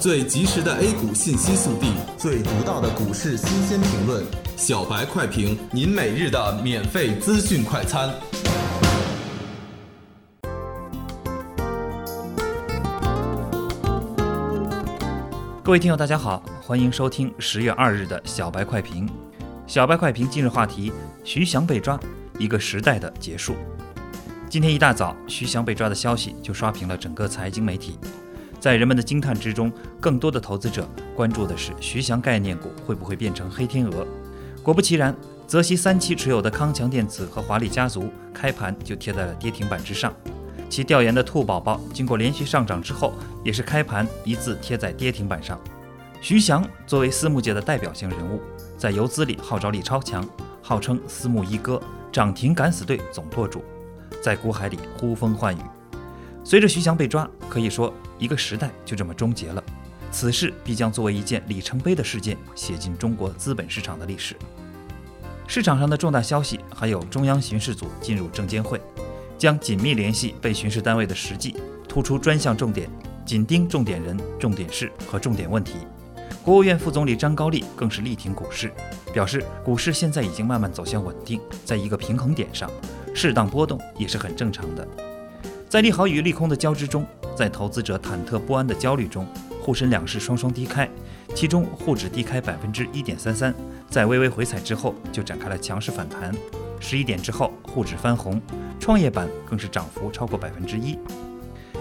[0.00, 4.24] 最及时的 A 股信息速递，最独到的股市新鲜评论，
[4.56, 8.08] 小白快评，您每日的免费资讯快餐。
[15.64, 19.10] 各位听友，大家好，欢迎收听十月二日的小白快评。
[19.66, 20.92] 小白快评今日话题：
[21.24, 21.98] 徐翔被抓，
[22.38, 23.56] 一个时代的结束。
[24.48, 27.98] 今天一大早，徐翔被抓的消息就刷屏了整个财经媒体。
[28.60, 34.06] 在人们的惊叹之中，更多的投资者关注的是徐翔概念股会不会变成黑天鹅。
[34.62, 35.14] 果不其然，
[35.46, 40.12] 泽熙三期持有的康强电子和华丽家族开盘就贴在了跌停板之上。
[40.68, 45.58] 其调研的兔宝宝经过连续上涨之后，也是开盘一字贴在跌停板上。
[46.20, 48.40] 徐翔作为私募界的代表性人物，
[48.76, 50.28] 在游资里号召力超强，
[50.60, 51.80] 号称私募一哥、
[52.12, 53.62] 涨停敢死队总舵主，
[54.20, 55.60] 在股海里呼风唤雨。
[56.48, 59.62] 随着徐翔被抓，可以说一个时代就这么终结了。
[60.10, 64.34] 此事必将作为一件里程碑的事件写进中国资本市场的历史。
[65.46, 68.80] 市场上的重大消息还有中央巡视组进入证监会，
[69.36, 71.54] 将紧密联系被巡视单位的实际，
[71.86, 72.88] 突出专项重点，
[73.26, 75.74] 紧盯重点人、重点事和重点问题。
[76.42, 78.72] 国务院副总理张高丽更是力挺股市，
[79.12, 82.70] 表示股市现在已经慢慢走向稳定，在一个平衡点上，
[83.14, 84.88] 适当波动也是很正常的。
[85.68, 89.26] 在利好与利空的交织中，在投资者忐忑不安的焦虑中，
[89.60, 90.88] 沪深两市双双低开，
[91.34, 93.54] 其中沪指低开百分之一点三三，
[93.90, 96.34] 在微微回踩之后就展开了强势反弹。
[96.80, 98.40] 十一点之后，沪指翻红，
[98.80, 100.98] 创业板更是涨幅超过百分之一。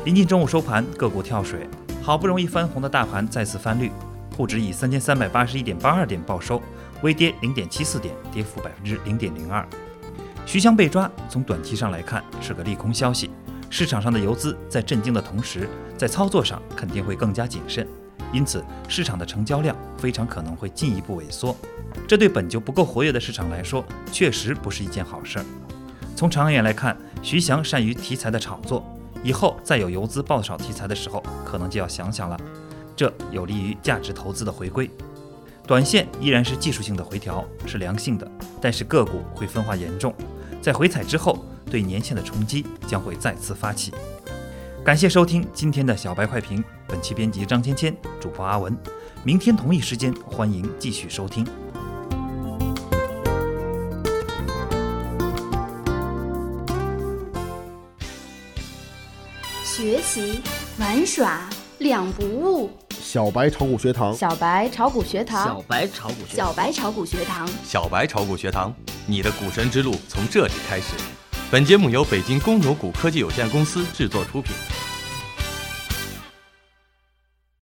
[0.04, 1.66] 临近中午收盘，个股跳水，
[2.04, 3.90] 好不容易翻红的大盘再次翻绿，
[4.36, 6.62] 沪指以三千三百八十一点八二点报收，
[7.04, 9.66] 微跌零点七四点，跌幅百分之零点零二。
[10.46, 13.32] 徐翔被抓，从短期上来看是个利空消息。
[13.70, 17.86] 市场上的游资在震惊的同时，在操作上肯定会更加谨慎，
[18.32, 21.56] 因此市场的成交量非常可能会进一步萎缩。
[22.08, 25.46] 这对本就不够活跃的市场来说，确实不是一件好事儿。
[26.16, 28.84] 从长远来看，徐翔善于题材的炒作，
[29.22, 32.40] 以后再有游资爆炒题材的时候，可能就要想想了。
[32.96, 34.90] 这有利于价值投资的回归。
[35.68, 40.14] 短线依然是技术性的回调，是良性的，但是个股会分化严重，
[40.62, 41.46] 在回踩之后。
[41.70, 43.94] 对年限的冲击将会再次发起。
[44.84, 48.76] 感谢收听今天的小白快评，本期编辑张芊芊，主播阿文。
[49.24, 51.46] 明天同一时间，欢迎继续收听。
[59.64, 60.42] 学习
[60.80, 62.72] 玩耍两不误。
[62.90, 68.74] 小白炒股学堂，小白炒股学堂，小白炒股，小白炒股学堂，小白炒股学堂，
[69.06, 70.94] 你的股神之路从这里开始。
[71.50, 74.77] 本节目由北京公牛股科技有限公司制作出品。